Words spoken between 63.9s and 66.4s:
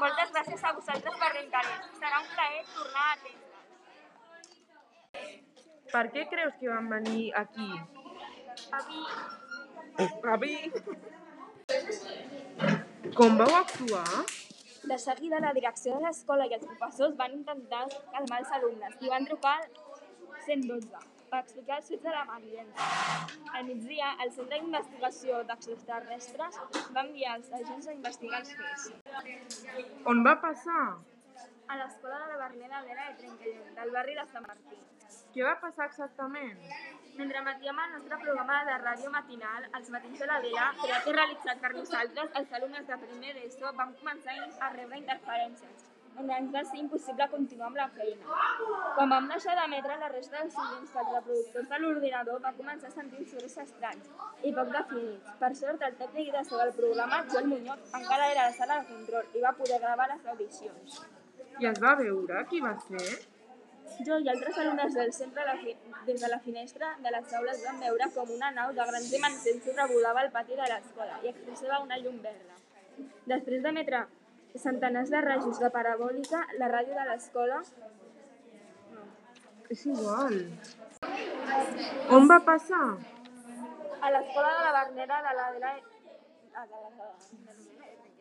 Jo i altres alumnes del centre, la fi- des de la